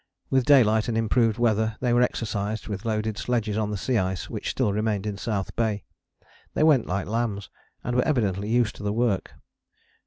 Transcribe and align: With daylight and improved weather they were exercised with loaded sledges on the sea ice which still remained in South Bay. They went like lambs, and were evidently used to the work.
With 0.31 0.45
daylight 0.45 0.87
and 0.87 0.97
improved 0.97 1.37
weather 1.37 1.77
they 1.79 1.93
were 1.93 2.01
exercised 2.01 2.67
with 2.67 2.85
loaded 2.85 3.19
sledges 3.19 3.55
on 3.55 3.69
the 3.69 3.77
sea 3.77 3.99
ice 3.99 4.31
which 4.31 4.49
still 4.49 4.73
remained 4.73 5.05
in 5.05 5.15
South 5.15 5.55
Bay. 5.55 5.83
They 6.55 6.63
went 6.63 6.87
like 6.87 7.05
lambs, 7.05 7.51
and 7.83 7.95
were 7.95 8.01
evidently 8.01 8.49
used 8.49 8.75
to 8.77 8.83
the 8.83 8.93
work. 8.93 9.33